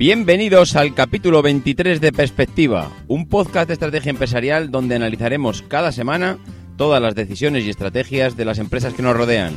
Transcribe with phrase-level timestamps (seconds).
[0.00, 6.38] Bienvenidos al capítulo 23 de Perspectiva, un podcast de estrategia empresarial donde analizaremos cada semana
[6.78, 9.52] todas las decisiones y estrategias de las empresas que nos rodean.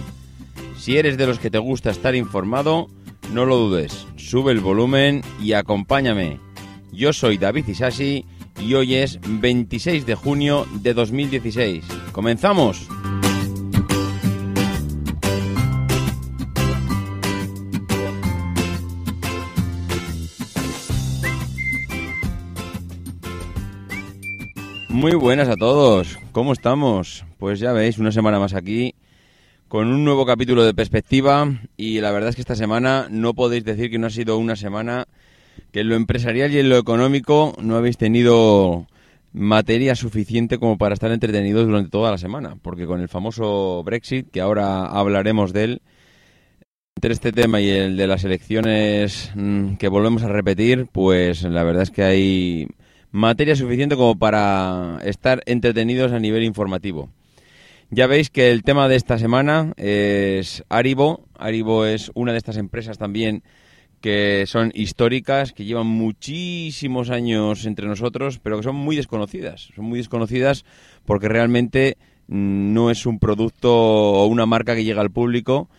[0.77, 2.89] Si eres de los que te gusta estar informado,
[3.31, 6.41] no lo dudes, sube el volumen y acompáñame.
[6.91, 8.25] Yo soy David Isasi
[8.59, 11.85] y hoy es 26 de junio de 2016.
[12.11, 12.89] ¡Comenzamos!
[25.03, 27.25] Muy buenas a todos, ¿cómo estamos?
[27.37, 28.95] Pues ya veis, una semana más aquí
[29.67, 33.65] con un nuevo capítulo de perspectiva y la verdad es que esta semana no podéis
[33.65, 35.03] decir que no ha sido una semana
[35.73, 38.87] que en lo empresarial y en lo económico no habéis tenido
[39.33, 44.31] materia suficiente como para estar entretenidos durante toda la semana, porque con el famoso Brexit,
[44.31, 45.81] que ahora hablaremos de él,
[46.95, 51.63] entre este tema y el de las elecciones mm, que volvemos a repetir, pues la
[51.63, 52.67] verdad es que hay
[53.13, 57.09] materia suficiente como para estar entretenidos a nivel informativo.
[57.91, 61.23] Ya veis que el tema de esta semana es Aribo.
[61.37, 63.43] Aribo es una de estas empresas también
[64.01, 69.69] que son históricas, que llevan muchísimos años entre nosotros, pero que son muy desconocidas.
[69.75, 70.65] Son muy desconocidas
[71.05, 71.97] porque realmente
[72.27, 75.69] no es un producto o una marca que llega al público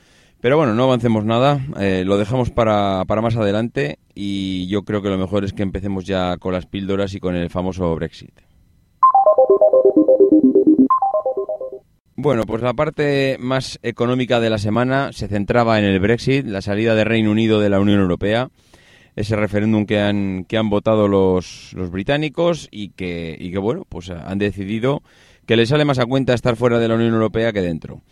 [0.44, 5.00] pero bueno, no avancemos nada, eh, lo dejamos para, para más adelante y yo creo
[5.00, 8.42] que lo mejor es que empecemos ya con las píldoras y con el famoso Brexit.
[12.14, 16.60] Bueno, pues la parte más económica de la semana se centraba en el Brexit, la
[16.60, 18.50] salida de Reino Unido de la Unión Europea,
[19.16, 23.86] ese referéndum que han, que han votado los, los británicos y que, y que, bueno,
[23.88, 25.02] pues han decidido
[25.46, 28.02] que les sale más a cuenta estar fuera de la Unión Europea que dentro.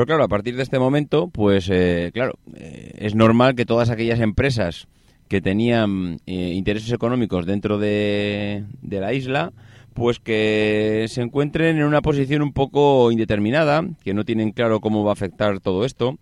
[0.00, 3.90] Pero claro, a partir de este momento, pues eh, claro, eh, es normal que todas
[3.90, 4.88] aquellas empresas
[5.28, 9.52] que tenían eh, intereses económicos dentro de, la isla,
[9.92, 15.04] pues que se encuentren en una posición un poco indeterminada, que no tienen claro cómo
[15.04, 16.16] va a afectar todo esto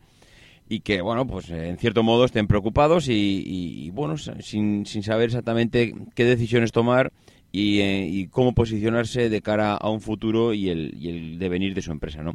[0.68, 5.94] y que, bueno, pues en cierto modo estén preocupados y, bueno, sin, sin, saber exactamente
[6.16, 7.12] qué decisiones tomar
[7.52, 11.92] y, cómo posicionarse de cara a un futuro y el, y el devenir de su
[11.92, 12.34] empresa, ¿no?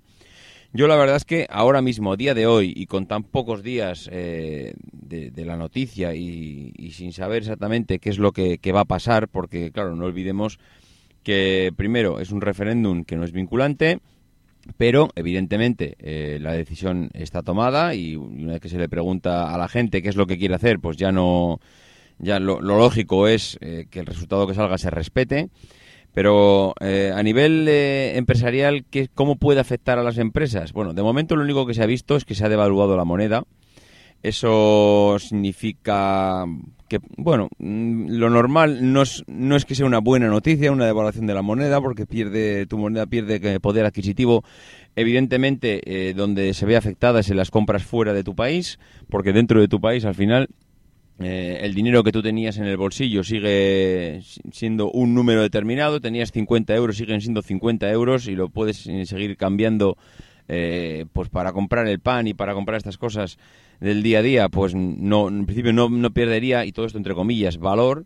[0.76, 4.10] Yo la verdad es que ahora mismo, día de hoy, y con tan pocos días
[4.12, 9.28] eh, de, la noticia y, sin saber exactamente qué es lo que, va a pasar,
[9.28, 10.58] porque claro, no olvidemos
[11.22, 14.00] que primero es un referéndum que no es vinculante,
[14.76, 19.58] pero evidentemente eh, la decisión está tomada y una vez que se le pregunta a
[19.60, 21.60] la gente qué es lo que quiere hacer, pues ya no,
[22.18, 25.50] ya lo, lógico es eh, que el resultado que salga se respete.
[26.13, 30.72] Pero eh, a nivel eh, empresarial, ¿qué, ¿cómo puede afectar a las empresas?
[30.72, 33.06] Bueno, de momento lo único que se ha visto es que se ha devaluado la
[33.06, 33.44] moneda.
[34.22, 36.46] Eso significa
[36.88, 40.85] que, bueno, mm, lo normal no es, no es que sea una buena noticia, una
[40.85, 44.44] devaluación de la moneda, porque pierde tu moneda pierde poder adquisitivo.
[44.95, 49.33] Evidentemente, eh, donde se ve afectada es en las compras fuera de tu país, porque
[49.33, 50.48] dentro de tu país, al final,
[51.19, 54.21] eh, el dinero que tú tenías en el bolsillo sigue
[54.51, 59.06] siendo un número determinado, tenías 50 euros, siguen siendo 50 euros y lo puedes eh,
[59.06, 59.95] seguir cambiando
[60.48, 63.38] eh, pues para comprar el pan y para comprar estas cosas
[63.80, 67.13] del día a día, pues no, en principio no, no perdería, y todo esto entre
[67.13, 68.06] comillas, valor.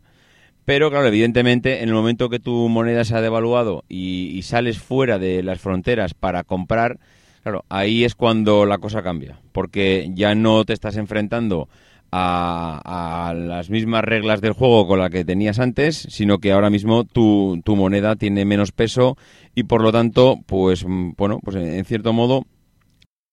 [0.65, 4.79] Pero claro, evidentemente, en el momento que tu moneda se ha devaluado y, y sales
[4.79, 6.99] fuera de las fronteras para comprar,
[7.41, 11.69] claro, ahí es cuando la cosa cambia, porque ya no te estás enfrentando
[12.17, 17.03] a, las mismas reglas del juego con las que tenías antes, sino que ahora mismo
[17.03, 19.17] tu, moneda tiene menos peso
[19.55, 22.45] y por lo tanto, pues mm, bueno, pues en cierto modo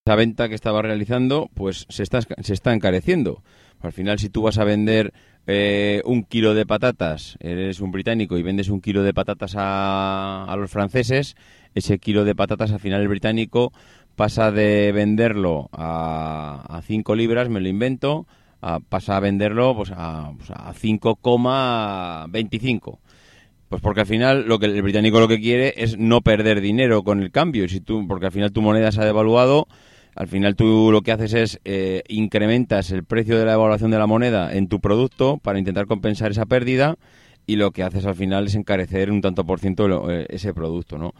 [0.05, 3.43] esa venta que estaba realizando, pues se está, se está encareciendo.
[3.81, 5.13] Al final, si tú vas a vender
[5.47, 10.45] eh, un kilo de patatas, eres un británico y vendes un kilo de patatas a,
[10.45, 11.35] a los franceses,
[11.73, 13.71] ese kilo de patatas al final el británico
[14.15, 18.25] pasa de venderlo a 5 libras, me lo invento,
[18.89, 22.99] pasa a venderlo pues a, pues a 5,25.
[23.69, 27.03] Pues porque al final lo que el británico lo que quiere es no perder dinero
[27.03, 27.67] con el cambio.
[27.67, 29.67] Si tú, porque al final tu moneda se ha devaluado,
[30.15, 33.97] al final tú lo que haces es eh, incrementas el precio de la devaluación de
[33.97, 36.95] la moneda en tu producto para intentar compensar esa pérdida
[37.47, 40.97] y lo que haces al final es encarecer un tanto por ciento eh, ese producto,
[40.97, 41.13] ¿no?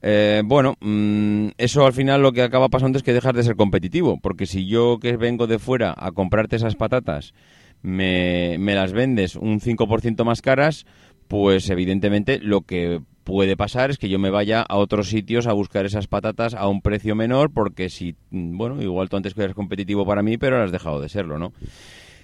[0.00, 3.56] Eh, bueno, mm, eso al final lo que acaba pasando es que dejas de ser
[3.56, 7.34] competitivo, porque si yo que vengo de fuera a comprarte esas patatas
[7.82, 10.86] me, me las vendes un 5% más caras,
[11.26, 15.52] pues evidentemente lo que puede pasar es que yo me vaya a otros sitios a
[15.52, 19.54] buscar esas patatas a un precio menor, porque si, mm, bueno, igual tú antes eres
[19.54, 21.52] competitivo para mí, pero has dejado de serlo, ¿no?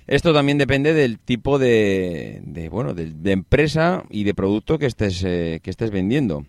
[0.06, 5.22] Esto también depende del tipo de, de bueno, de, empresa y de producto que estés,
[5.24, 6.44] eh, que estés vendiendo.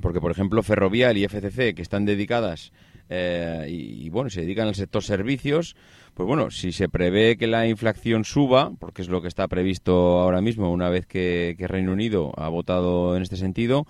[0.00, 2.72] Porque, por ejemplo, Ferrovial y FCC, que están dedicadas
[3.08, 5.76] eh, y, bueno, se dedican al sector servicios,
[6.14, 10.18] pues bueno, si se prevé que la inflación suba, porque es lo que está previsto
[10.18, 13.86] ahora mismo, una vez que, Reino Unido ha votado en este sentido,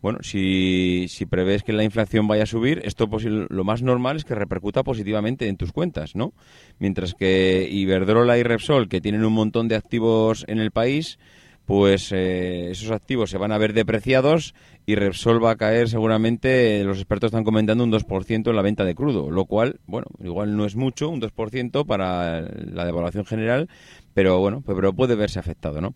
[0.00, 3.08] bueno, si, si prevés que la inflación vaya a subir, esto
[3.48, 6.34] lo más normal es que repercuta positivamente en tus cuentas, ¿no?
[6.78, 11.18] Mientras que Iberdrola y Repsol, que tienen un montón de activos en el país,
[11.66, 14.54] pues eh, esos activos se van a ver depreciados
[14.86, 18.84] y Repsol va a caer seguramente, los expertos están comentando un 2% en la venta
[18.84, 23.68] de crudo, lo cual, bueno, igual no es mucho, un 2% para la devaluación general,
[24.12, 25.94] pero bueno, pues, pero puede verse afectado, ¿no?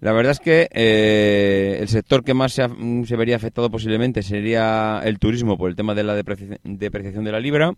[0.00, 2.66] La verdad es que eh, el sector que más se,
[3.04, 7.38] se, vería afectado posiblemente sería el turismo por el tema de la depreciación de la
[7.38, 7.72] libra.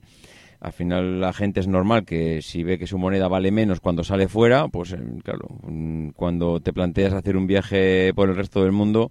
[0.64, 4.02] Al final la gente es normal que si ve que su moneda vale menos cuando
[4.02, 8.62] sale fuera, pues eh, claro, mm, cuando te planteas hacer un viaje por el resto
[8.62, 9.10] del mundo,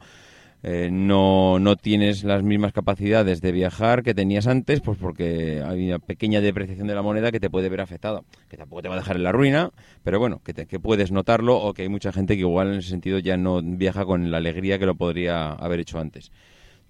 [0.64, 5.90] eh, no, no tienes las mismas capacidades de viajar que tenías antes, pues porque hay
[5.90, 8.96] una pequeña depreciación de la moneda que te puede ver afectada, que tampoco te va
[8.96, 9.70] a dejar en la ruina,
[10.04, 12.90] pero bueno, que, que puedes notarlo o que hay mucha gente que igual en ese
[12.90, 16.32] sentido ya no viaja con la alegría que lo podría haber hecho antes.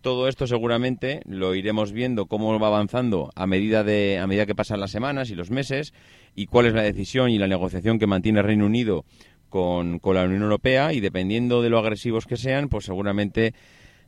[0.04, 4.54] Todo esto seguramente lo iremos viendo cómo va avanzando a medida de a medida que
[4.54, 5.94] pasan las semanas y los meses
[6.36, 9.06] y cuál es la decisión y la negociación que mantiene Reino Unido
[9.48, 13.54] con, la Unión Europea y dependiendo de lo agresivos que sean, pues seguramente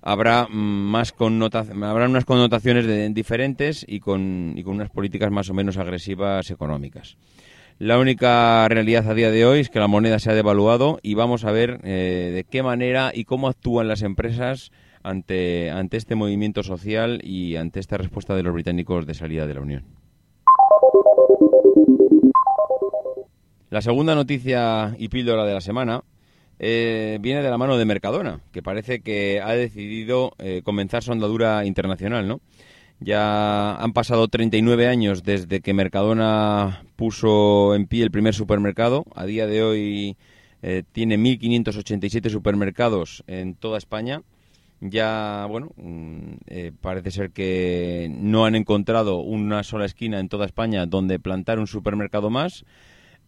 [0.01, 5.77] habrá más habrá unas connotaciones diferentes y con, y con unas políticas más o menos
[5.77, 7.15] agresivas económicas.
[7.80, 11.13] La única realidad a día de hoy es que la moneda se ha devaluado y
[11.13, 14.74] vamos a ver eh, de qué manera y cómo actúan las empresas
[15.05, 19.53] ante, ante este movimiento social y ante esta respuesta de los británicos de salida de
[19.53, 19.83] la Unión.
[23.69, 26.03] La segunda noticia y píldora de la semana
[26.59, 31.11] eh, viene de la mano de Mercadona, que parece que ha decidido eh, comenzar su
[31.11, 32.41] andadura internacional, ¿no?
[32.99, 39.03] Ya han pasado 39 años desde que Mercadona puso en pie el primer supermercado.
[39.13, 40.17] A día de hoy
[40.61, 44.21] eh, tiene 1.587 supermercados en toda España
[44.89, 50.45] ya, bueno, mm, eh, parece ser que no han encontrado una sola esquina en toda
[50.45, 52.65] España donde plantar un supermercado más.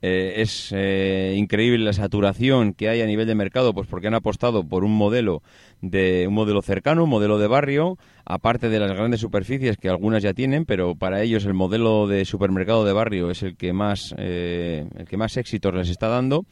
[0.04, 4.14] Eh, es eh, increíble la saturación que hay a nivel de mercado, pues porque han
[4.14, 5.42] apostado por un modelo
[5.82, 10.22] de un modelo cercano, un modelo de barrio, aparte de las grandes superficies que algunas
[10.22, 14.14] ya tienen, pero para ellos el modelo de supermercado de barrio es el que más
[14.18, 16.46] el que más éxitos les está dando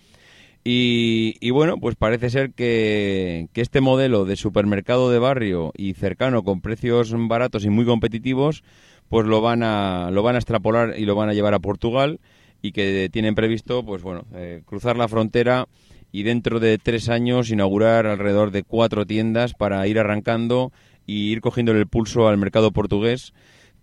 [0.68, 6.60] y, bueno, pues parece ser que, este modelo de supermercado de barrio y cercano con
[6.60, 8.64] precios baratos y muy competitivos,
[9.08, 12.20] pues lo van a, lo van a extrapolar y lo van a llevar a Portugal
[12.64, 15.68] y que tienen previsto, pues bueno, eh, cruzar la frontera
[16.12, 20.72] y dentro de tres años inaugurar alrededor de cuatro tiendas para ir arrancando
[21.06, 23.34] y ir cogiendo el pulso al mercado portugués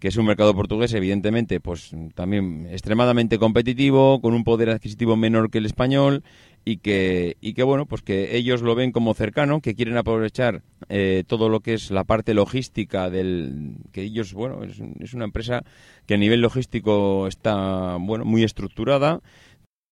[0.02, 5.48] que es un mercado portugués, evidentemente, pues también extremadamente competitivo, con un poder adquisitivo menor
[5.48, 6.24] que el español
[6.64, 10.64] y que, y que bueno, pues que ellos lo ven como cercano, que quieren aprovechar
[10.88, 15.24] eh, todo lo que es la parte logística del, que ellos, bueno, es, es, una
[15.24, 15.62] empresa
[16.04, 19.20] que a nivel logístico está, bueno, muy estructurada,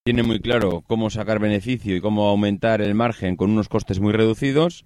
[0.02, 4.12] tiene muy claro cómo sacar beneficio y cómo aumentar el margen con unos costes muy
[4.12, 4.84] reducidos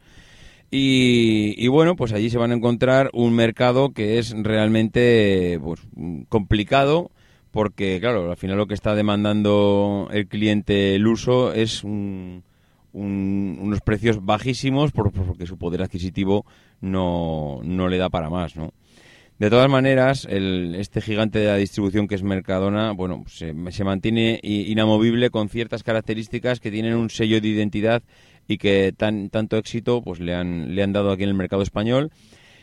[0.76, 5.80] y, bueno, pues allí se van a encontrar un mercado que es realmente pues,
[6.28, 7.12] complicado
[7.52, 12.42] porque, claro, al final lo que está demandando el cliente el uso es unos
[13.84, 16.44] precios bajísimos porque su poder adquisitivo
[16.80, 18.72] no, no le da para más, ¿no?
[19.38, 24.38] De todas maneras, el, este gigante de la distribución que es Mercadona, bueno, se, mantiene
[24.42, 28.04] inamovible con ciertas características que tienen un sello de identidad
[28.48, 31.62] y que tan, tanto éxito pues le han, le han dado aquí en el mercado
[31.62, 32.10] español.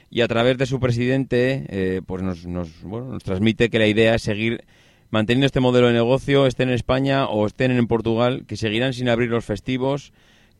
[0.09, 3.87] Y a través de su presidente, eh, pues nos, nos, bueno, nos transmite que la
[3.87, 4.65] idea es seguir
[5.09, 9.09] manteniendo este modelo de negocio, estén en España o estén en Portugal, que seguirán sin
[9.09, 10.11] abrir los festivos,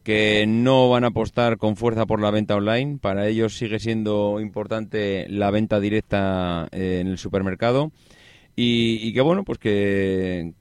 [0.04, 2.98] que no van a apostar con fuerza por la venta online.
[3.00, 7.92] Para ellos sigue siendo importante la venta directa eh, en el supermercado.
[8.56, 10.54] Y, que bueno, pues que,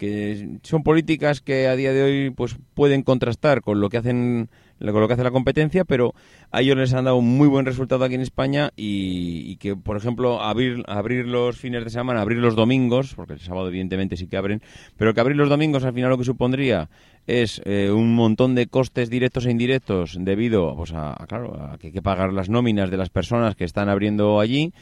[0.63, 4.49] son políticas que a día de hoy pues pueden contrastar con lo que hacen
[4.81, 6.15] con lo que hace la competencia, pero
[6.51, 9.99] a ellos les han dado un muy buen resultado aquí en España y, que, por
[9.99, 14.27] ejemplo, abrir, abrir los fines de semana, abrir los domingos, porque el sábado evidentemente sí
[14.27, 14.63] que abren,
[14.97, 16.89] pero que abrir los domingos al final lo que supondría
[17.27, 21.89] es eh, un montón de costes directos e indirectos debido pues, a, claro, a que
[21.89, 24.73] hay que pagar las nóminas de las personas que están abriendo allí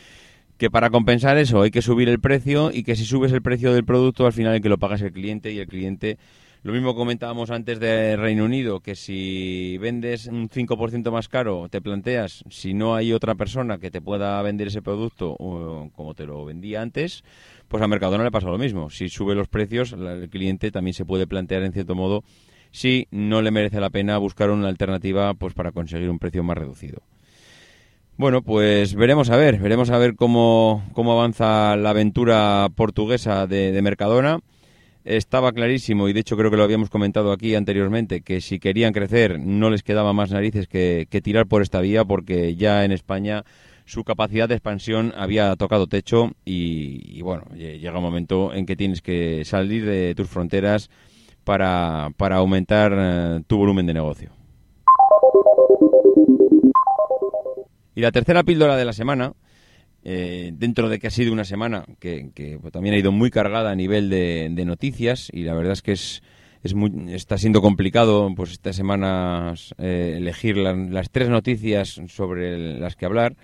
[0.58, 3.72] que para compensar eso hay que subir el precio y que si subes el precio
[3.72, 6.18] del producto al final el que lo paga es el cliente y el cliente
[6.64, 11.80] lo mismo comentábamos antes de Reino Unido, que si vendes un 5% más caro, te
[11.80, 15.36] planteas si no hay otra persona que te pueda vender ese producto
[15.94, 17.22] como te lo vendía antes,
[17.68, 18.90] pues a Mercadona le pasa lo mismo.
[18.90, 22.24] Si sube los precios, el cliente también se puede plantear en cierto modo
[22.72, 26.58] si no le merece la pena buscar una alternativa pues para conseguir un precio más
[26.58, 27.02] reducido.
[28.18, 33.80] Bueno, pues veremos a ver, veremos a ver cómo, cómo avanza la aventura portuguesa de
[33.80, 34.40] Mercadona
[35.08, 38.92] estaba clarísimo, y de hecho creo que lo habíamos comentado aquí anteriormente, que si querían
[38.92, 43.44] crecer no les quedaba más narices que, tirar por esta vía, porque ya en España
[43.86, 49.00] su capacidad de expansión había tocado techo y, bueno, llega un momento en que tienes
[49.00, 50.90] que salir de tus fronteras
[51.44, 54.37] para, para aumentar eh, tu volumen de negocio.
[57.98, 59.32] Y la tercera píldora de la semana
[60.04, 63.72] eh, dentro de que ha sido una semana que, pues, también ha ido muy cargada
[63.72, 66.22] a nivel de, noticias y la verdad es que es,
[66.76, 73.04] muy, está siendo complicado pues estas semanas eh, elegir las tres noticias sobre las que
[73.04, 73.34] hablar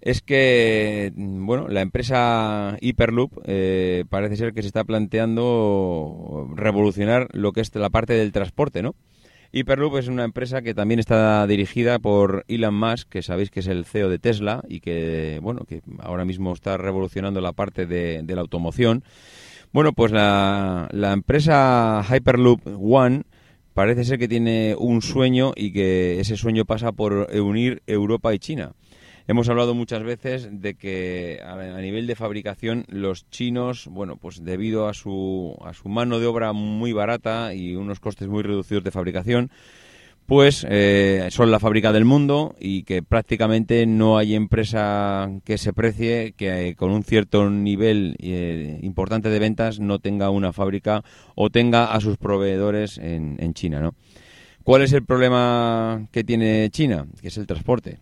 [0.00, 7.52] es que bueno la empresa Hyperloop eh, parece ser que se está planteando revolucionar lo
[7.52, 8.94] que es la parte del transporte no
[9.52, 13.66] Hyperloop es una empresa que también está dirigida por Elon Musk, que sabéis que es
[13.66, 18.24] el CEO de Tesla y que, bueno, que ahora mismo está revolucionando la parte de,
[18.26, 19.04] la automoción.
[19.70, 23.24] Bueno, pues la, la empresa Hyperloop One
[23.74, 28.38] parece ser que tiene un sueño y que ese sueño pasa por unir Europa y
[28.38, 28.72] China.
[29.28, 34.88] Hemos hablado muchas veces de que a, nivel de fabricación los chinos, bueno, pues debido
[34.88, 38.90] a su, a su mano de obra muy barata y unos costes muy reducidos de
[38.90, 39.50] fabricación,
[40.26, 45.72] pues eh, son la fábrica del mundo y que prácticamente no hay empresa que se
[45.72, 51.04] precie que eh, con un cierto nivel eh, importante de ventas no tenga una fábrica
[51.36, 53.94] o tenga a sus proveedores en, en China, ¿no?
[54.64, 57.06] ¿Cuál es el problema que tiene China?
[57.20, 57.98] Que es el transporte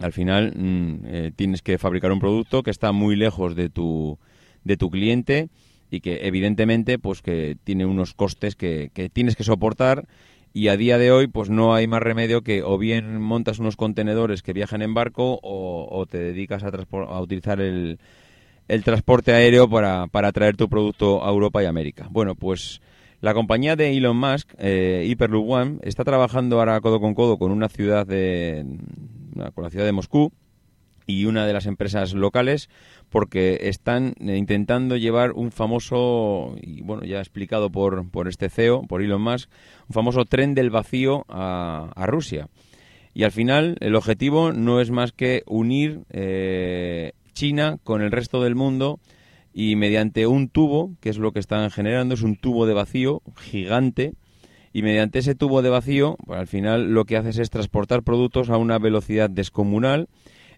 [0.00, 4.18] al final mm, eh, tienes que fabricar un producto que está muy lejos de tu,
[4.64, 5.48] de tu cliente
[5.90, 10.06] y que evidentemente pues que tiene unos costes que, tienes que soportar
[10.52, 13.76] y a día de hoy pues no hay más remedio que o bien montas unos
[13.76, 17.98] contenedores que viajan en barco o, te dedicas a, a utilizar el,
[18.68, 22.08] el, transporte aéreo para, para traer tu producto a Europa y América.
[22.10, 22.80] Bueno, pues
[23.20, 27.52] la compañía de Elon Musk, eh, Hyperloop One, está trabajando ahora codo con codo con
[27.52, 28.64] una ciudad de,
[29.54, 30.32] con la ciudad de Moscú
[31.06, 32.68] y una de las empresas locales
[33.08, 38.82] porque están eh, intentando llevar un famoso, y bueno, ya explicado por, por este CEO,
[38.82, 39.50] por Elon Musk,
[39.88, 42.48] un famoso tren del vacío a, Rusia.
[43.12, 48.42] Y al final el objetivo no es más que unir eh, China con el resto
[48.42, 49.00] del mundo
[49.52, 53.22] y mediante un tubo, que es lo que están generando, es un tubo de vacío
[53.36, 54.14] gigante,
[54.72, 58.50] y mediante ese tubo de vacío, pues, al final lo que haces es transportar productos
[58.50, 60.08] a una velocidad descomunal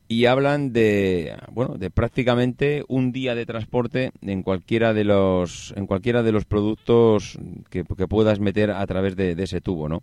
[0.08, 5.86] y hablan de bueno de prácticamente un día de transporte en cualquiera de los en
[5.86, 7.38] cualquiera de los productos
[7.70, 10.02] que, puedas meter a través de, ese tubo no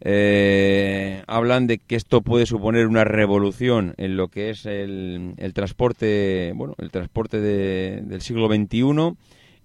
[0.00, 5.52] eh, hablan de que esto puede suponer una revolución en lo que es el, el
[5.52, 9.16] transporte bueno el transporte del siglo XXI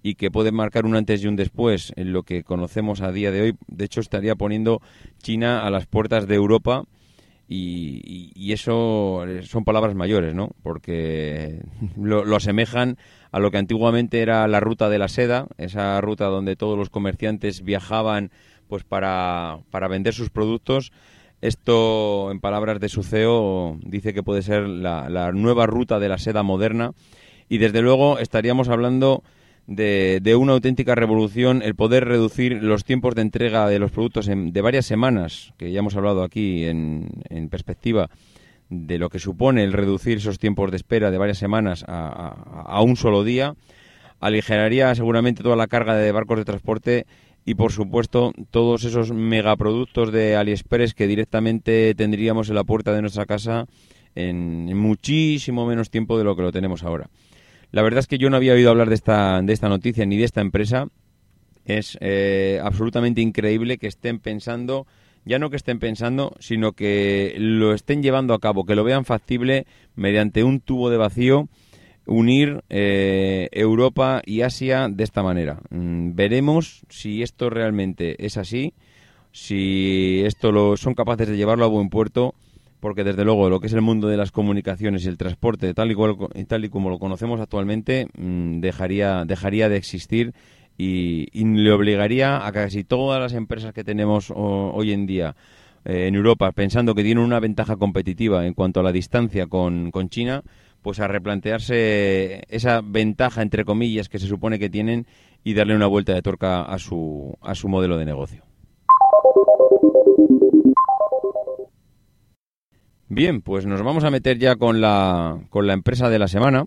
[0.06, 3.32] y que puede marcar un antes y un después en lo que conocemos a día
[3.32, 3.56] de hoy.
[3.66, 4.80] De hecho, estaría poniendo
[5.20, 6.84] China a las puertas de Europa
[7.48, 10.50] Y, eso son palabras mayores, ¿no?
[10.62, 11.60] Porque
[11.96, 12.98] lo, lo, asemejan
[13.32, 16.88] a lo que antiguamente era la ruta de la seda, esa ruta donde todos los
[16.88, 18.30] comerciantes viajaban
[18.68, 20.92] pues para, para vender sus productos.
[21.40, 26.08] Esto, en palabras de su CEO, dice que puede ser la, la nueva ruta de
[26.08, 26.92] la seda moderna.
[27.48, 29.24] Y desde luego estaríamos hablando
[29.66, 34.60] de, una auténtica revolución el poder reducir los tiempos de entrega de los productos de
[34.60, 37.08] varias semanas, que ya hemos hablado aquí en,
[37.50, 38.08] perspectiva
[38.68, 42.96] de lo que supone el reducir esos tiempos de espera de varias semanas a, un
[42.96, 43.54] solo día,
[44.20, 47.06] aligeraría seguramente toda la carga de barcos de transporte
[47.44, 53.02] y por supuesto todos esos megaproductos de AliExpress que directamente tendríamos en la puerta de
[53.02, 53.66] nuestra casa
[54.16, 57.08] en muchísimo menos tiempo de lo que lo tenemos ahora.
[57.72, 60.16] La verdad es que yo no había oído hablar de esta, de esta noticia ni
[60.16, 60.88] de esta empresa.
[61.64, 64.86] Es eh, absolutamente increíble que estén pensando,
[65.24, 69.04] ya no que estén pensando, sino que lo estén llevando a cabo, que lo vean
[69.04, 71.48] factible mediante un tubo de vacío
[72.06, 75.60] unir eh, Europa y Asia de esta manera.
[75.70, 78.74] Mm, veremos si esto realmente es así,
[79.32, 82.34] si esto lo son capaces de llevarlo a buen puerto
[82.86, 85.90] porque desde luego lo que es el mundo de las comunicaciones y el transporte tal
[85.90, 86.14] y, cual,
[86.46, 90.34] tal y como lo conocemos actualmente mm, dejaría, dejaría de existir
[90.78, 95.34] y, le obligaría a casi todas las empresas que tenemos hoy en día
[95.84, 99.90] eh, en Europa, pensando que tienen una ventaja competitiva en cuanto a la distancia con,
[99.90, 100.44] con China,
[100.80, 105.08] pues a replantearse esa ventaja, entre comillas, que se supone que tienen
[105.42, 108.45] y darle una vuelta de torca a su, a su modelo de negocio.
[113.08, 116.64] Bien, pues nos vamos a meter ya con la, con la empresa de la semana.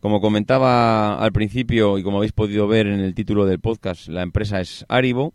[0.00, 4.22] Como comentaba al principio y como habéis podido ver en el título del podcast, la
[4.22, 5.32] empresa es Aribo.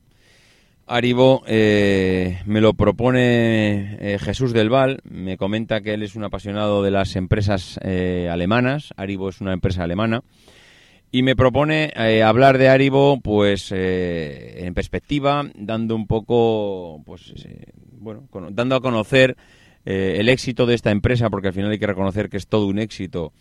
[0.85, 6.23] Aribo eh, me lo propone eh, Jesús del Val, me comenta que él es un
[6.23, 10.21] apasionado de las empresas eh, alemanas, Aribo es una empresa alemana,
[11.11, 11.91] y me propone
[12.23, 17.33] hablar de Aribo pues en perspectiva, dando un poco, pues
[17.99, 19.35] bueno, dando a conocer
[19.89, 22.67] eh, el éxito de esta empresa, porque al final hay que reconocer que es todo
[22.67, 23.31] un éxito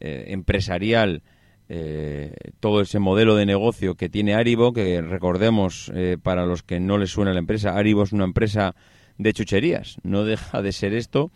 [0.00, 1.22] eh, empresarial,
[1.68, 5.92] eh, todo ese modelo de negocio que tiene Aribo, que recordemos
[6.24, 8.74] para los que no les suena la empresa, Aribo es una empresa
[9.16, 11.30] de chucherías, no deja de ser esto.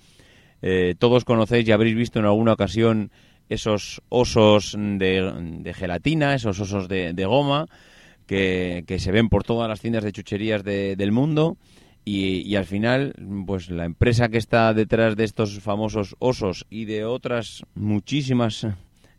[0.98, 3.12] todos conocéis y habréis visto en alguna ocasión
[3.48, 7.68] esos osos de, gelatina, esos osos de, goma,
[8.26, 11.56] que, se ven por todas las tiendas de chucherías del mundo
[12.08, 13.14] y, al final,
[13.46, 18.64] pues la empresa que está detrás de estos famosos osos y de otras muchísimas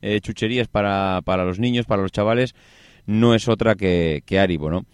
[0.02, 2.56] eh, chucherías para, para, los niños, para los chavales,
[3.06, 4.86] no es otra que, que Aribo, ¿no?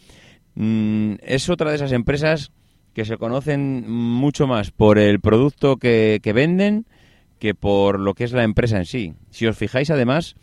[0.55, 2.51] Mm, es otra de esas empresas
[2.95, 6.87] que se conocen mucho más por el producto que, que venden
[7.37, 9.13] que por lo que es la empresa en sí.
[9.29, 10.33] Si os fijáis, además,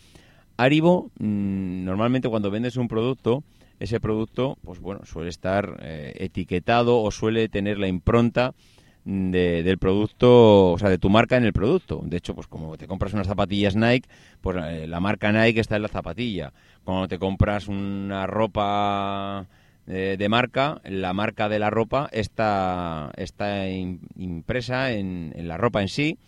[0.57, 3.43] Aribo, mm, normalmente cuando vendes un producto,
[3.81, 8.55] ese producto, pues bueno, suele estar eh, etiquetado o suele tener la impronta
[9.03, 12.03] del producto, o sea, de tu marca en el producto.
[12.05, 14.09] De hecho, pues como te compras unas zapatillas Nike,
[14.43, 16.53] pues eh, la marca Nike está en la zapatilla.
[16.85, 19.47] Cuando te compras una ropa
[19.87, 25.89] eh, de marca, la marca de la ropa está, está impresa en, la ropa en
[25.89, 26.19] sí.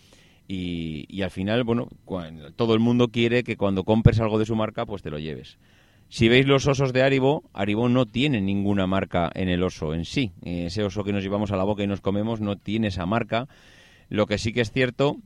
[0.48, 1.88] Y, y al final, bueno,
[2.56, 5.58] todo el mundo quiere que cuando compres algo de su marca, pues te lo lleves.
[6.12, 10.04] Si veis los osos de Aribo, Aribo no tiene ninguna marca en el oso en
[10.04, 10.32] sí.
[10.42, 13.48] Ese oso que nos llevamos a la boca y nos comemos no tiene esa marca.
[14.10, 15.16] Lo que sí que es cierto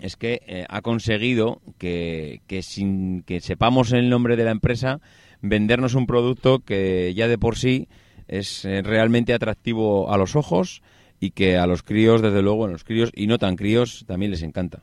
[0.00, 5.00] es que eh, ha conseguido que, sin que sepamos el nombre de la empresa,
[5.40, 7.86] vendernos un producto que ya de por sí
[8.26, 10.82] es eh, realmente atractivo a los ojos
[11.20, 14.32] y que a los críos, desde luego, a los críos y no tan críos, también
[14.32, 14.82] les encanta.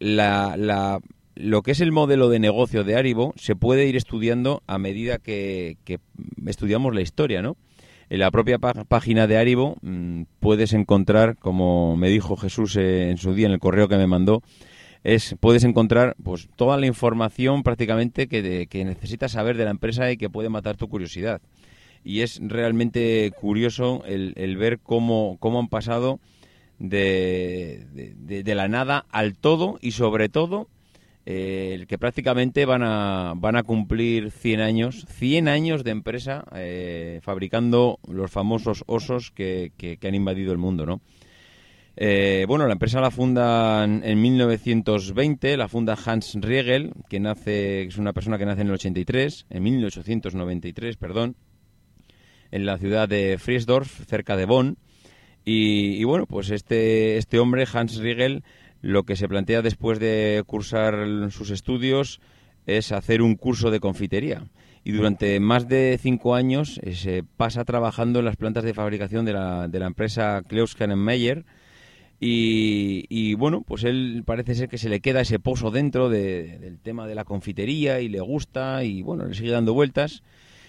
[0.00, 1.00] La, la,
[1.36, 5.18] lo que es el modelo de negocio de Aribo se puede ir estudiando a medida
[5.18, 5.76] que,
[6.46, 7.56] estudiamos la historia, ¿no?
[8.08, 13.18] En la propia página de Aribo mmm, puedes encontrar, como me dijo Jesús eh, en
[13.18, 14.42] su día en el correo que me mandó,
[15.04, 19.72] es puedes encontrar pues toda la información prácticamente que, de, que necesitas saber de la
[19.72, 21.42] empresa y que puede matar tu curiosidad.
[22.02, 26.20] Y es realmente curioso el, el ver cómo, cómo han pasado
[26.78, 30.68] de, de, la nada al todo y sobre todo
[31.24, 37.20] eh, que prácticamente van a, van a cumplir 100 años, 100 años de empresa eh,
[37.22, 41.00] fabricando los famosos osos que, que, han invadido el mundo, ¿no?
[41.98, 47.96] Eh, bueno, la empresa la funda en 1920, la funda Hans Riegel, que nace, es
[47.96, 51.36] una persona que nace en el 83, en 1893, perdón,
[52.50, 54.76] en la ciudad de Friesdorf, cerca de Bonn,
[55.48, 58.42] y, bueno, pues este, este hombre, Hans Riegel,
[58.82, 62.20] lo que se plantea después de cursar sus estudios
[62.66, 64.42] es hacer un curso de confitería.
[64.82, 69.24] Y durante más de cinco años eh, se pasa trabajando en las plantas de fabricación
[69.24, 71.44] de la, de la empresa Kleusken Meyer.
[72.18, 76.58] Y, y, bueno, pues él parece ser que se le queda ese pozo dentro de,
[76.58, 80.24] del tema de la confitería y le gusta y bueno, le sigue dando vueltas.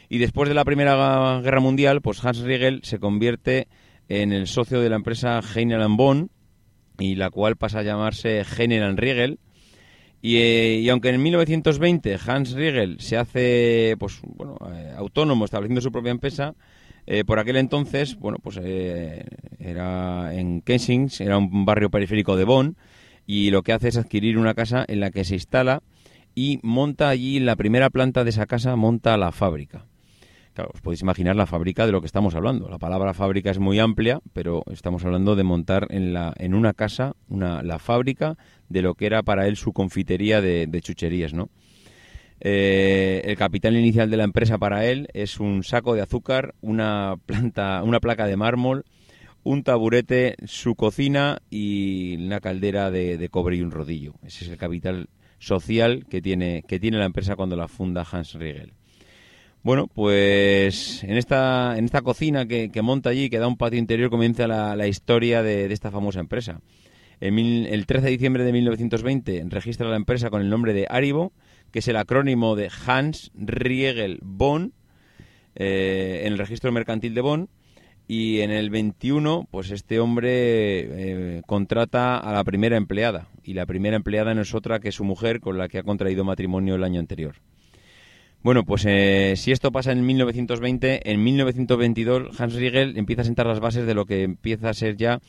[0.07, 3.67] Y después de la Primera Guerra Mundial, pues Hans Riegel se convierte
[4.09, 6.29] en el socio de la empresa Heinel Bonn
[6.99, 9.39] y la cual pasa a llamarse General Riegel.
[10.21, 15.81] Y, eh, y, aunque en 1920 Hans Riegel se hace pues bueno eh, autónomo estableciendo
[15.81, 16.55] su propia empresa,
[17.05, 19.25] eh, por aquel entonces bueno pues eh,
[19.59, 22.77] era en Kensington, era un barrio periférico de Bonn
[23.27, 25.83] y lo que hace es adquirir una casa en la que se instala
[26.33, 29.85] y monta allí la primera planta de esa casa monta la fábrica.
[30.57, 32.67] Claro, os podéis imaginar la fábrica de lo que estamos hablando.
[32.67, 36.73] La palabra fábrica es muy amplia, pero estamos hablando de montar en, la, en una
[36.73, 41.49] casa una, la fábrica de lo que era para él su confitería de, chucherías, ¿no?
[42.39, 47.17] Eh, el capital inicial de la empresa para él es un saco de azúcar, una
[47.27, 48.83] planta, una placa de mármol,
[49.43, 54.15] un taburete, su cocina y una caldera de, de cobre y un rodillo.
[54.23, 58.33] Ese es el capital social que tiene, que tiene la empresa cuando la funda Hans
[58.33, 58.73] Riegel.
[59.67, 64.09] Bueno, pues en esta, en esta cocina que, monta allí, que da un patio interior,
[64.09, 66.61] comienza la, historia de, de, esta famosa empresa.
[67.19, 70.87] En mil, el 13 de diciembre de 1920 registra la empresa con el nombre de
[70.89, 71.33] Aribo,
[71.69, 74.71] que es el acrónimo de Hans Riegel Bonn,
[75.55, 77.49] eh, en el registro mercantil de Bonn.
[78.07, 83.27] Y en el 21, pues este hombre eh, contrata a la primera empleada.
[83.43, 86.23] Y la primera empleada no es otra que su mujer, con la que ha contraído
[86.23, 87.35] matrimonio el año anterior.
[88.47, 93.45] Bueno, pues eh, si esto pasa en 1920, en 1922 Hans Riegel empieza a sentar
[93.45, 95.19] las bases de lo que empieza a ser ya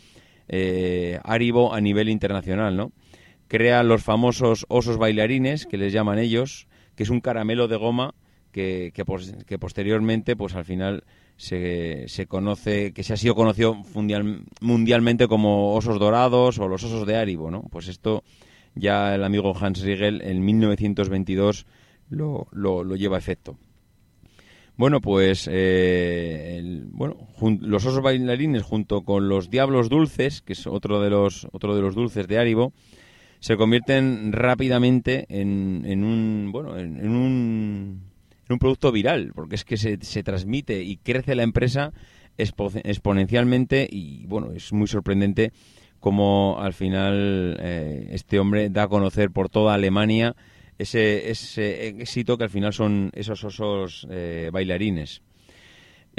[0.46, 2.92] eh, a nivel internacional, ¿no?
[3.48, 8.14] Crea los famosos osos bailarines, que les llaman ellos, que es un caramelo de goma
[8.52, 9.02] que, que,
[9.44, 11.02] que posteriormente, pues al final
[11.36, 16.84] se, se, conoce, que se ha sido conocido mundial, mundialmente como osos dorados o los
[16.84, 17.62] osos de Aribo, ¿no?
[17.62, 18.22] Pues esto
[18.76, 21.66] ya el amigo Hans Riegel en 1922
[22.10, 23.56] lo, lo, lleva a efecto.
[24.76, 27.16] Bueno, pues eh, el, bueno,
[27.60, 31.82] los osos bailarines junto con los diablos dulces, que es otro de los otro de
[31.82, 32.72] los dulces de Aribo,
[33.40, 38.02] se convierten rápidamente en, en un bueno en, un,
[38.46, 41.92] en, un, producto viral, porque es que se, se transmite y crece la empresa
[42.36, 45.52] expo exponencialmente y bueno es muy sorprendente
[46.00, 50.36] cómo al final eh, este hombre da a conocer por toda Alemania
[50.78, 55.22] ese, ese éxito que al final son esos osos eh, bailarines.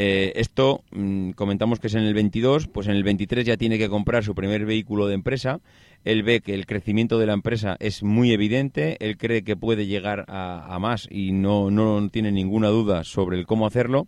[0.02, 3.78] Eh, esto mmm, comentamos que es en el 22, pues en el 23 ya tiene
[3.78, 5.60] que comprar su primer vehículo de empresa.
[6.06, 9.88] Él ve que el crecimiento de la empresa es muy evidente, él cree que puede
[9.88, 14.08] llegar a, a más y no, no tiene ninguna duda sobre el cómo hacerlo.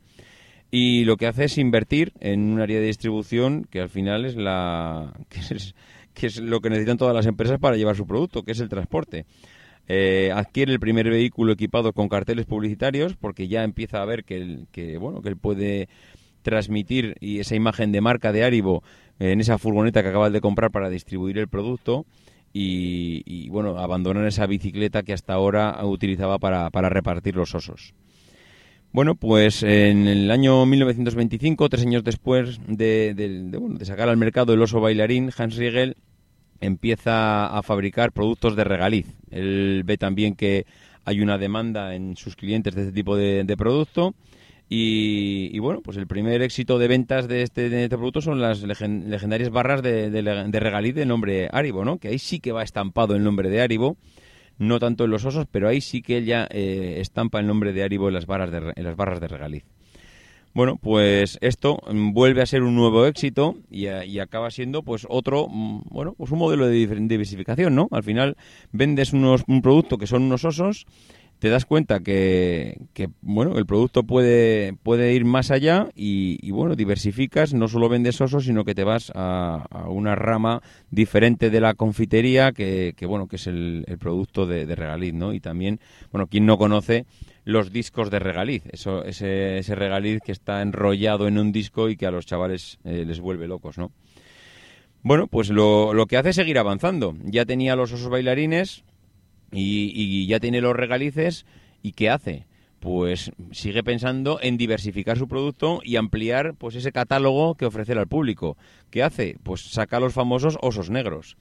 [0.71, 4.37] y lo que hace es invertir en un área de distribución que al final es
[4.37, 5.13] la
[6.13, 8.69] que es, lo que necesitan todas las empresas para llevar su producto, que es el
[8.69, 9.25] transporte.
[9.93, 14.59] Eh, adquiere el primer vehículo equipado con carteles publicitarios porque ya empieza a ver que,
[14.71, 15.89] que bueno que él puede
[16.43, 18.83] transmitir y esa imagen de marca de Aribo
[19.19, 22.05] en esa furgoneta que acabas de comprar para distribuir el producto
[22.53, 27.93] y, bueno abandonar esa bicicleta que hasta ahora utilizaba para, para repartir los osos.
[28.93, 34.79] Bueno, pues en el año 1925, tres años después de, sacar al mercado el oso
[34.79, 35.97] bailarín, Hans Riegel
[36.61, 39.07] empieza a fabricar productos de regaliz.
[39.29, 40.65] Él ve también que
[41.03, 44.13] hay una demanda en sus clientes de este tipo de, producto.
[44.69, 49.49] Y, bueno, pues el primer éxito de ventas de este, este producto son las legendarias
[49.49, 51.97] barras de, de, regaliz de nombre Aribo, ¿no?
[51.97, 53.97] Que ahí sí que va estampado el nombre de Aribo
[54.59, 57.81] no tanto en los osos, pero ahí sí que ella eh, estampa el nombre de
[57.83, 59.65] Aribo en las barras de regaliz.
[60.53, 65.47] Bueno, pues esto vuelve a ser un nuevo éxito y, y, acaba siendo pues otro,
[65.49, 67.87] mm, bueno, pues un modelo de diversificación, ¿no?
[67.91, 68.35] Al final
[68.71, 70.85] vendes unos, un producto que son unos osos
[71.41, 72.77] te das cuenta que,
[73.21, 78.45] bueno el producto puede puede ir más allá y, bueno diversificas no solo vendes osos
[78.45, 80.61] sino que te vas a, una rama
[80.91, 85.79] diferente de la confitería que, bueno que es el, producto de, regaliz no y también
[86.11, 87.05] bueno quien no conoce
[87.43, 92.05] los discos de regaliz eso ese, regaliz que está enrollado en un disco y que
[92.05, 93.91] a los chavales eh, les vuelve locos no
[95.03, 97.15] bueno, pues lo, lo que hace es seguir avanzando.
[97.23, 98.83] Ya tenía los osos bailarines,
[99.51, 101.45] y, ya tiene los regalices
[101.81, 102.45] y ¿qué hace?
[102.79, 108.07] Pues sigue pensando en diversificar su producto y ampliar pues ese catálogo que ofrecer al
[108.07, 108.57] público.
[108.89, 109.37] ¿Qué hace?
[109.43, 111.37] Pues saca los famosos osos negros.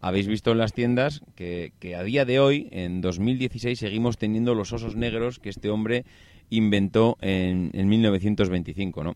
[0.00, 4.54] Habéis visto en las tiendas que, que a día de hoy, en 2016, seguimos teniendo
[4.54, 6.04] los osos negros que este hombre
[6.48, 9.14] inventó en, en 1925, ¿no?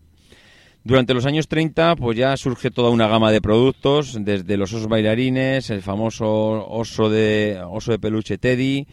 [0.85, 4.87] Durante los años 30, pues ya surge toda una gama de productos, desde los osos
[4.87, 6.27] bailarines, el famoso
[6.69, 8.85] oso de, oso de peluche Teddy,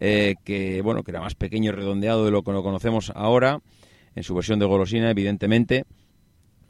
[0.00, 3.60] eh, que bueno, que era más pequeño y redondeado de lo que lo conocemos ahora,
[4.16, 5.84] en su versión de golosina, evidentemente.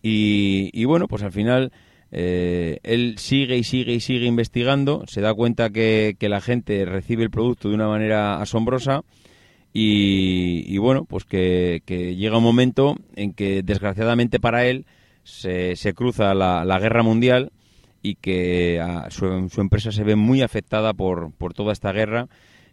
[0.03, 1.73] Y, bueno, pues al final
[2.13, 6.85] eh, él sigue y sigue y sigue investigando, se da cuenta que, que la gente
[6.85, 9.03] recibe el producto de una manera asombrosa
[9.79, 11.83] y, bueno, pues que,
[12.17, 14.87] llega un momento en que desgraciadamente para él
[15.23, 17.53] se, se cruza la, guerra mundial
[18.01, 22.29] y que su, empresa se ve muy afectada por, por toda esta guerra.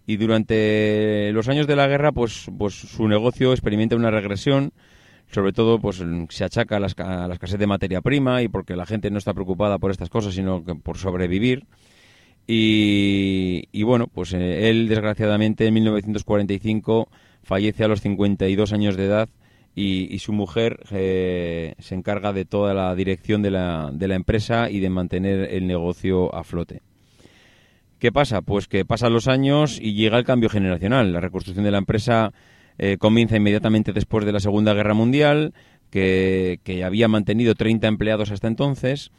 [0.05, 4.71] Y durante los años de la guerra pues, pues su negocio experimenta una regresión
[5.33, 8.75] sobre todo pues se achaca a la, a la escasez de materia prima y porque
[8.75, 11.65] la gente no está preocupada por estas cosas sino que por sobrevivir
[12.45, 17.07] y, bueno, pues eh, él desgraciadamente en 1945
[17.43, 19.29] fallece a los 52 años de edad
[19.75, 24.69] y, su mujer eh, se encarga de toda la dirección de la, de la empresa
[24.69, 26.81] y de mantener el negocio a flote.
[27.97, 28.41] ¿Qué pasa?
[28.41, 31.13] Pues que pasan los años y llega el cambio generacional.
[31.13, 32.33] La reconstrucción de la empresa
[32.91, 35.53] eh, comienza inmediatamente después de la Segunda Guerra Mundial,
[35.89, 39.11] que, que había mantenido 30 empleados hasta entonces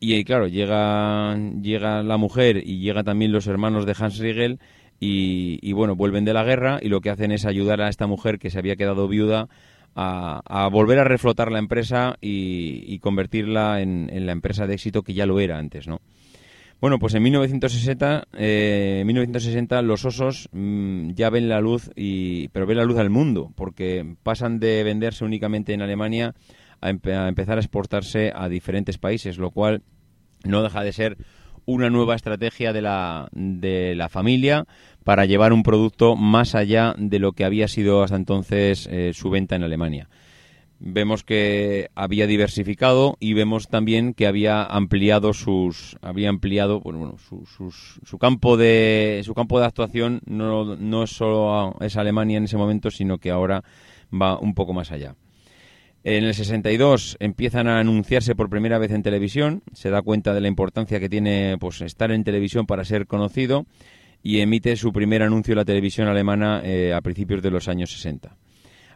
[0.00, 4.60] y claro, llega, llega la mujer y llega también los hermanos de Hans Riegel
[5.00, 8.38] y, bueno, vuelven de la guerra y lo que hacen es ayudar a esta mujer
[8.38, 9.48] que se había quedado viuda
[9.94, 15.26] a, volver a reflotar la empresa y, convertirla en, la empresa de éxito que ya
[15.26, 16.00] lo era antes, ¿no?
[16.80, 22.66] Bueno, pues en 1960, eh, 1960 los osos mm, ya ven la luz, y, pero
[22.66, 26.34] ven la luz al mundo, porque pasan de venderse únicamente en Alemania
[26.80, 29.82] a, empezar a exportarse a diferentes países, lo cual
[30.44, 31.16] no deja de ser
[31.66, 34.64] una nueva estrategia de la, de la familia
[35.02, 39.30] para llevar un producto más allá de lo que había sido hasta entonces eh, su
[39.30, 40.08] venta en Alemania.
[40.80, 47.44] Vemos que había diversificado y vemos también que había ampliado sus había ampliado bueno, su,
[47.46, 52.92] su, campo de su campo de actuación no, no solo es Alemania en ese momento
[52.92, 53.64] sino que ahora
[54.12, 55.16] va un poco más allá.
[56.04, 60.40] En el 62 empiezan a anunciarse por primera vez en televisión, se da cuenta de
[60.40, 63.66] la importancia que tiene pues, estar en televisión para ser conocido
[64.22, 67.90] y emite su primer anuncio en la televisión alemana eh, a principios de los años
[67.92, 68.36] 60.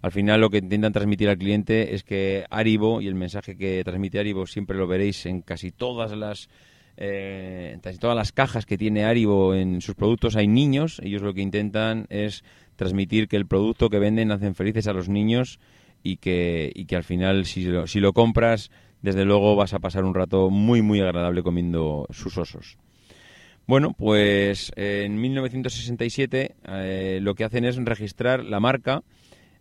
[0.03, 3.83] Al final lo que intentan transmitir al cliente es que Aribo, y el mensaje que
[3.85, 6.49] transmite Aribo siempre lo veréis en casi todas las
[6.97, 11.33] eh, casi todas las cajas que tiene Aribo en sus productos hay niños, ellos lo
[11.33, 12.45] que intentan es
[12.77, 15.59] transmitir que el producto que venden hacen felices a los niños
[16.03, 18.71] y que, y que al final si lo, si lo compras,
[19.03, 22.77] desde luego vas a pasar un rato muy, muy agradable comiendo sus osos.
[23.67, 29.05] Bueno, pues en 1967 eh, lo que hacen es registrar la marca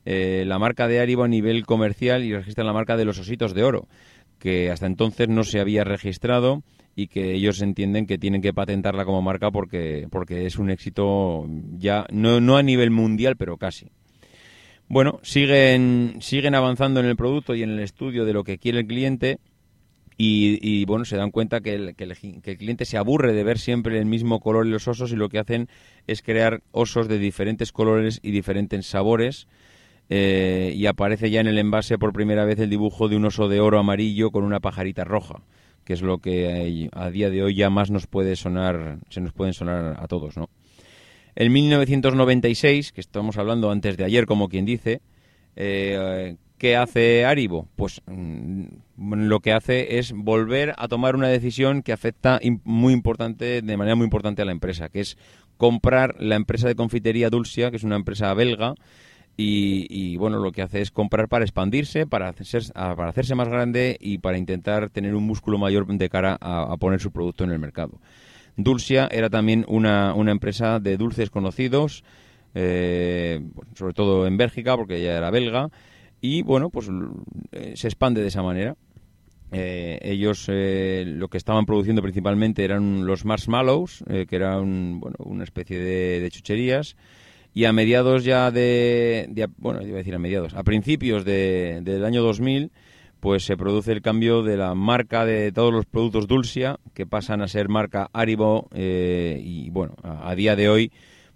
[0.05, 3.53] eh, la marca de Aribo a nivel comercial y registran la marca de los ositos
[3.53, 3.87] de oro,
[4.39, 6.63] que hasta entonces no se había registrado
[6.95, 11.47] y que ellos entienden que tienen que patentarla como marca porque, porque es un éxito
[11.77, 13.87] ya, no, no a nivel mundial, pero casi.
[14.87, 18.79] Bueno, siguen, siguen avanzando en el producto y en el estudio de lo que quiere
[18.79, 19.39] el cliente
[20.23, 23.97] y, bueno, se dan cuenta que el, que, el, cliente se aburre de ver siempre
[23.97, 25.67] el mismo color en los osos y lo que hacen
[26.05, 29.47] es crear osos de diferentes colores y diferentes sabores.
[30.13, 33.47] Eh, y aparece ya en el envase por primera vez el dibujo de un oso
[33.47, 35.41] de oro amarillo con una pajarita roja,
[35.85, 39.31] que es lo que a día de hoy ya más nos puede sonar, se nos
[39.31, 40.49] pueden sonar a todos, ¿no?
[41.33, 45.01] En 1996, que estamos hablando antes de ayer, como quien dice,
[45.55, 47.67] eh, ¿Qué hace Aribo?
[47.75, 53.63] Pues mm, lo que hace es volver a tomar una decisión que afecta muy importante,
[53.63, 55.17] de manera muy importante a la empresa, que es
[55.57, 58.75] comprar la empresa de confitería Dulcia, que es una empresa belga,
[59.37, 63.97] y, bueno, lo que hace es comprar para expandirse, para hacerse, para hacerse más grande
[63.99, 67.59] y para intentar tener un músculo mayor de cara a, poner su producto en el
[67.59, 67.99] mercado.
[68.55, 72.03] Dulcia era también una, una empresa de dulces conocidos,
[72.53, 73.41] eh,
[73.75, 75.69] sobre todo en Bélgica, porque ella era belga,
[76.19, 76.89] y bueno, pues
[77.51, 78.75] eh, se expande de esa manera.
[79.53, 85.79] Eh, ellos lo que estaban produciendo principalmente eran los marshmallows, que eran bueno, una especie
[85.79, 86.95] de, chucherías.
[87.53, 90.53] Y a mediados ya de, Bueno, iba a decir a mediados.
[90.53, 92.71] A principios de, del año 2000,
[93.19, 97.41] pues se produce el cambio de la marca de todos los productos Dulcia, que pasan
[97.41, 98.69] a ser marca Haribo.
[98.73, 100.91] y bueno, a día de hoy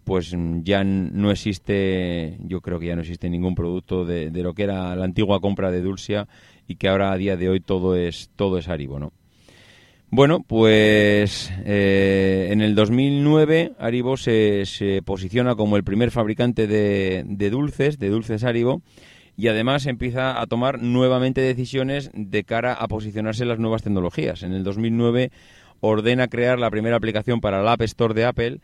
[0.05, 4.63] pues ya no existe, yo creo que ya no existe ningún producto de, lo que
[4.63, 6.27] era la antigua compra de Dulcia
[6.67, 9.11] y que ahora a día de hoy todo es todo es Aribo, ¿no?
[10.11, 17.23] Bueno, pues eh, en el 2009 Aribo se, se, posiciona como el primer fabricante de,
[17.27, 18.81] de dulces, de dulces Aribo,
[19.35, 24.43] y además empieza a tomar nuevamente decisiones de cara a posicionarse en las nuevas tecnologías.
[24.43, 25.31] En el 2009
[25.81, 28.59] ordena crear la primera aplicación para el App Store de Apple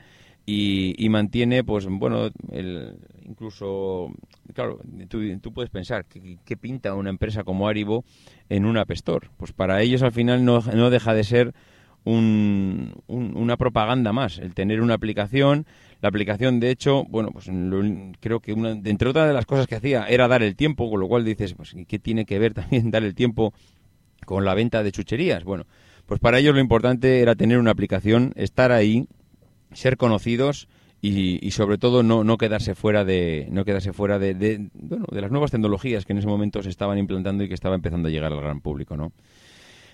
[0.46, 4.12] y, mantiene, pues bueno, el, incluso,
[4.54, 8.04] claro, tú, puedes pensar, ¿qué, pinta una empresa como Aribo
[8.50, 8.92] en un App?
[9.38, 11.54] Pues para ellos al final no, no deja de ser
[12.04, 15.66] un, una propaganda más, el tener una aplicación.
[16.02, 17.50] La aplicación, de hecho, bueno, pues
[18.20, 21.00] creo que una, entre otras de las cosas que hacía era dar el tiempo, con
[21.00, 23.54] lo cual dices, pues, ¿qué tiene que ver también dar el tiempo
[24.26, 25.44] con la venta de chucherías?
[25.44, 25.66] Bueno,
[26.08, 29.08] pues para ellos lo importante era tener una aplicación, estar ahí,
[29.74, 30.68] ser conocidos
[31.02, 35.32] y, sobre todo no, no, quedarse fuera de no quedarse fuera de, bueno, de las
[35.32, 38.32] nuevas tecnologías que en ese momento se estaban implantando y que estaba empezando a llegar
[38.32, 39.12] al gran público no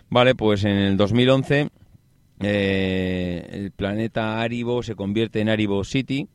[0.09, 1.69] vale pues en el 2011
[2.41, 6.27] eh, el planeta Aribo se convierte en Aribo City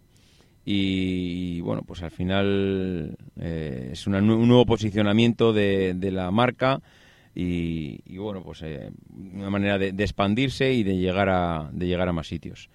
[0.64, 6.81] y, bueno pues al final eh, es un nuevo posicionamiento de, la marca
[7.35, 8.90] y, bueno pues eh,
[9.35, 12.70] una manera de, de, expandirse y de llegar a de llegar a más sitios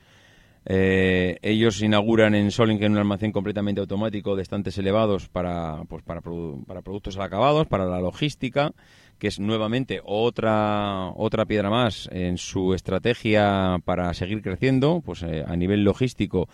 [0.69, 6.19] eh, ellos inauguran en Solingen un almacén completamente automático de estantes elevados para, pues, para,
[6.21, 8.73] para productos acabados, para la logística,
[9.17, 15.01] que es nuevamente otra, otra piedra más en su estrategia para seguir creciendo.
[15.05, 16.49] Pues eh, a nivel logístico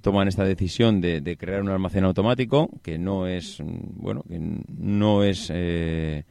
[0.00, 5.50] toman esta decisión de, crear un almacén automático que no es, bueno, que no es...
[5.54, 6.24] Eh,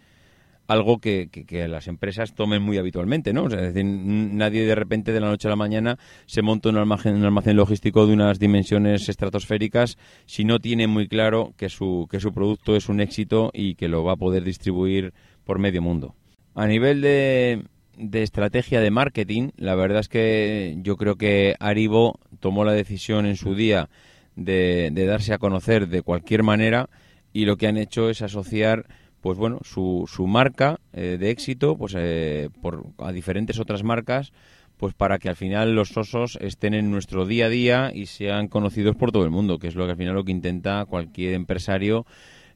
[0.71, 1.29] algo que,
[1.67, 3.47] las empresas tomen muy habitualmente, ¿no?
[3.49, 7.57] nadie de repente de la noche a la mañana se monta un almacén, un almacén
[7.57, 12.77] logístico de unas dimensiones estratosféricas si no tiene muy claro que su, que su producto
[12.77, 16.15] es un éxito y que lo va a poder distribuir por medio mundo.
[16.55, 17.63] A nivel de,
[17.97, 23.25] de estrategia de marketing, la verdad es que yo creo que Aribo tomó la decisión
[23.25, 23.89] en su día
[24.38, 26.89] de, de darse a conocer de cualquier manera
[27.34, 28.86] y lo que han hecho es asociar
[29.21, 34.34] pues bueno, su, su marca eh, de éxito pues eh, por, a diferentes otras marcas
[34.77, 38.47] pues para que al final los osos estén en nuestro día a día y sean
[38.47, 41.36] conocidos por todo el mundo, que es lo que al final lo que intenta cualquier
[41.36, 42.07] empresario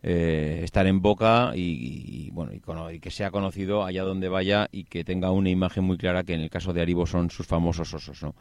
[0.02, 5.04] eh, estar en boca y, bueno y, que sea conocido allá donde vaya y que
[5.04, 8.24] tenga una imagen muy clara que en el caso de Aribo son sus famosos osos,
[8.24, 8.34] ¿no?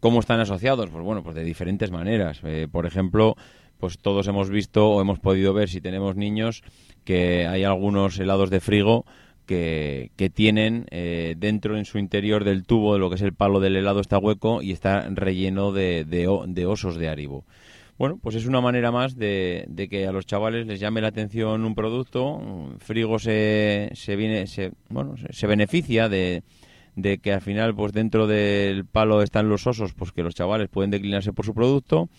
[0.00, 0.88] ¿Cómo están asociados?
[0.88, 2.40] Pues bueno, pues de diferentes maneras.
[2.70, 3.34] por ejemplo,
[3.78, 6.62] pues todos hemos visto o hemos podido ver si tenemos niños
[7.06, 9.06] que hay algunos helados de frigo
[9.46, 13.32] que, que tienen eh, dentro en su interior del tubo de lo que es el
[13.32, 17.44] palo del helado está hueco y está relleno de, de, osos de Aribo.
[17.96, 21.08] Bueno, pues es una manera más de, de, que a los chavales les llame la
[21.08, 22.74] atención un producto.
[22.80, 26.42] Frigo se, se viene, se, bueno, se, beneficia de,
[26.96, 30.68] de que al final, pues dentro del palo están los osos, pues que los chavales
[30.68, 32.10] pueden declinarse por su producto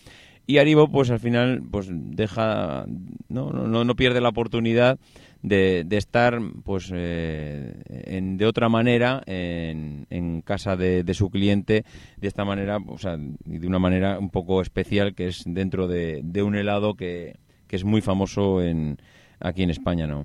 [0.50, 2.86] Y Aribo, pues al final, pues deja,
[3.28, 4.98] no, no, no pierde la oportunidad
[5.42, 11.28] de, de estar, pues, eh, en, de otra manera en, en casa de, de, su
[11.28, 11.84] cliente,
[12.16, 16.22] de esta manera, o sea, de una manera un poco especial, que es dentro de,
[16.24, 17.36] de un helado que,
[17.66, 18.96] que, es muy famoso en,
[19.40, 20.24] aquí en España, ¿no?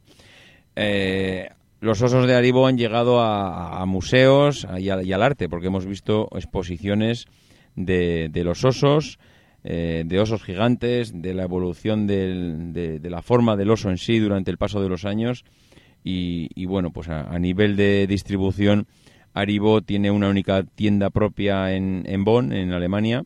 [0.78, 1.50] Eh,
[1.82, 5.86] los osos de Aribo han llegado a, a museos y, y, al arte, porque hemos
[5.86, 7.26] visto exposiciones
[7.76, 9.20] de, de los osos,
[9.64, 13.98] eh, de osos gigantes, de la evolución del, de, de, la forma del oso en
[13.98, 15.46] sí durante el paso de los años.
[16.04, 18.88] Y, y bueno, pues a, nivel de distribución,
[19.34, 23.24] Aribo tiene una única tienda propia en, en Bonn, en Alemania,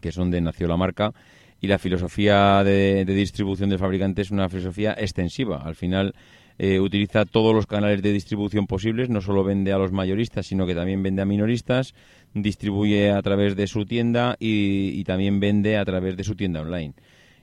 [0.00, 1.12] que es donde nació la marca.
[1.60, 5.62] Y la filosofía de, de distribución del fabricante es una filosofía extensiva.
[5.64, 6.14] Al final,
[6.58, 10.66] eh, utiliza todos los canales de distribución posibles, no solo vende a los mayoristas, sino
[10.66, 11.94] que también vende a minoristas,
[12.42, 16.60] distribuye a través de su tienda y, y también vende a través de su tienda
[16.60, 16.94] online.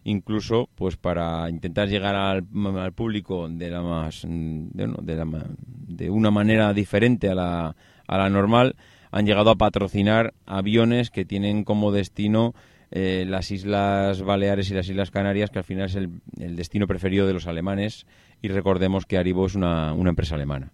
[0.05, 2.45] Incluso, pues para intentar llegar al,
[2.77, 5.25] al público de la más, de, no, de, la,
[5.65, 7.75] de una manera diferente a la,
[8.07, 8.75] a la normal,
[9.11, 12.53] han llegado a patrocinar aviones que tienen como destino
[12.91, 16.85] eh, las Islas Baleares y las Islas Canarias, que al final es el, el, destino
[16.85, 18.05] preferido de los alemanes,
[18.41, 20.71] y recordemos que Aribo es una, una, empresa alemana.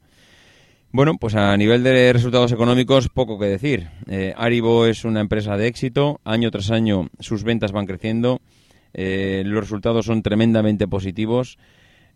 [0.91, 3.89] Bueno, pues a nivel de resultados económicos, poco que decir.
[4.07, 8.41] Eh, Aribo es una empresa de éxito, año tras año sus ventas van creciendo,
[8.95, 11.59] eh, los resultados son tremendamente positivos.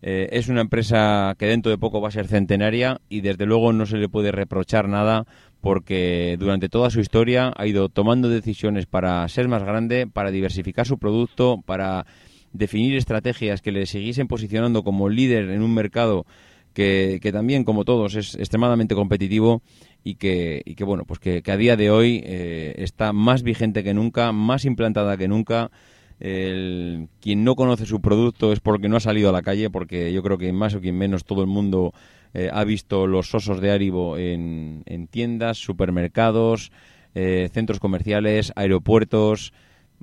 [0.02, 3.74] Eh, es una empresa que dentro de poco va a ser centenaria y desde luego
[3.74, 5.28] no se le puede reprochar nada
[5.62, 10.88] porque durante toda su historia ha ido tomando decisiones para ser más grande, para diversificar
[10.88, 12.08] su producto, para
[12.54, 16.26] definir estrategias que le siguiesen posicionando como líder en un mercado
[16.74, 19.62] que, también, como todos, es extremadamente competitivo
[20.04, 23.44] y que, y que bueno, pues que, que, a día de hoy eh, está más
[23.44, 25.72] vigente que nunca, más implantada que nunca.
[26.20, 30.14] El, quien no conoce su producto es porque no ha salido a la calle, porque
[30.14, 31.94] yo creo que más o quien menos todo el mundo
[32.34, 36.72] eh, ha visto los osos de Aribo en, en tiendas, supermercados,
[37.14, 39.54] eh, centros comerciales, aeropuertos.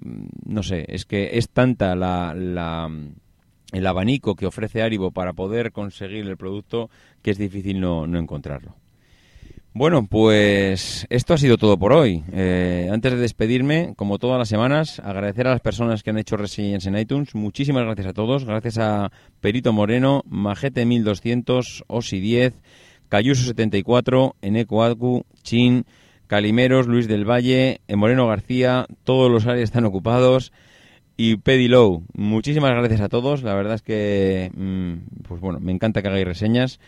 [0.00, 2.90] Mm, no sé, es que es tanta la, la,
[3.72, 6.90] el abanico que ofrece Aribo para poder conseguir el producto
[7.22, 8.74] que es difícil no, no encontrarlo.
[9.72, 12.24] Bueno, pues esto ha sido todo por hoy.
[12.32, 16.36] Eh, antes de despedirme, como todas las semanas, agradecer a las personas que han hecho
[16.36, 17.36] reseñas en iTunes.
[17.36, 18.44] Muchísimas gracias a todos.
[18.44, 22.54] Gracias a Perito Moreno, Majete 1200, Osi 10,
[23.08, 25.84] Cayuso 74, Eneco Adcu, Chin,
[26.26, 28.86] Calimeros, Luis del Valle, Moreno García.
[29.04, 30.52] Todos los áreas están ocupados.
[31.22, 33.42] Y Pedilow, muchísimas gracias a todos.
[33.42, 36.80] La verdad es que, mmm, pues bueno, me encanta que hagáis reseñas.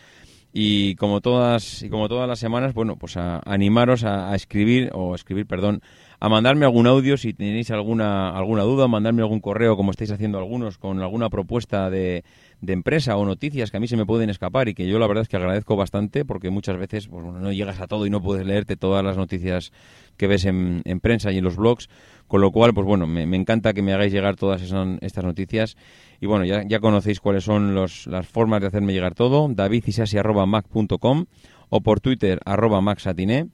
[0.51, 4.91] Y como todas y como todas las semanas bueno pues a, animaros a, a, escribir
[4.93, 5.81] o escribir perdón
[6.19, 10.37] a mandarme algún audio si tenéis alguna alguna duda mandarme algún correo como estáis haciendo
[10.37, 12.23] algunos con alguna propuesta de,
[12.61, 15.07] de empresa o noticias que a mí se me pueden escapar y que yo la
[15.07, 18.11] verdad es que agradezco bastante porque muchas veces pues, bueno, no llegas a todo y
[18.11, 19.71] no puedes leerte todas las noticias
[20.17, 21.89] que ves en, en prensa y en los blogs
[22.27, 25.77] con lo cual pues bueno me, encanta que me hagáis llegar todas esas, estas noticias
[26.19, 31.25] y bueno, ya, ya conocéis cuáles son los, las formas de hacerme llegar todo, davidisasi.mac.com
[31.69, 33.49] o por Twitter arroba maxatiné.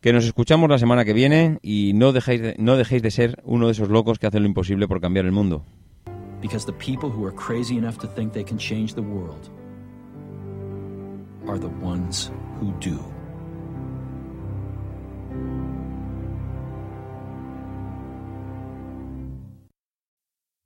[0.00, 3.40] Que nos escuchamos la semana que viene y no dejéis, de, no dejéis de ser
[3.44, 5.64] uno de esos locos que hacen lo imposible por cambiar el mundo.
[6.40, 9.48] Because the people who are crazy enough to think they can change the world
[11.46, 13.11] are the ones who do.